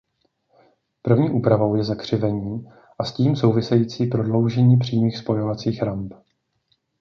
První 1.01 1.29
úpravou 1.31 1.75
je 1.75 1.83
zakřivení 1.83 2.67
a 2.99 3.03
s 3.03 3.13
tím 3.13 3.35
související 3.35 4.05
prodloužení 4.05 4.77
přímých 4.77 5.17
spojovacích 5.17 5.81
ramp. 5.81 6.13